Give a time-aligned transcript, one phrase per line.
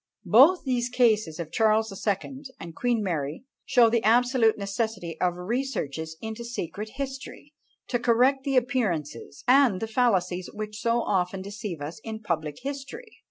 [0.25, 5.35] Both these cases of Charles the Second and Queen Mary show the absolute necessity of
[5.35, 7.53] researches into secret history,
[7.89, 13.19] to correct the appearances and the fallacies which so often deceive us in public history.